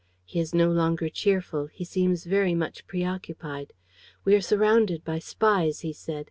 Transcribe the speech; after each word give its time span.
He 0.25 0.39
is 0.39 0.51
no 0.55 0.71
longer 0.71 1.09
cheerful. 1.09 1.67
He 1.67 1.85
seems 1.85 2.23
very 2.25 2.55
much 2.55 2.87
preoccupied: 2.87 3.71
"'We 4.25 4.33
are 4.37 4.41
surrounded 4.41 5.03
by 5.05 5.19
spies,' 5.19 5.81
he 5.81 5.93
said. 5.93 6.19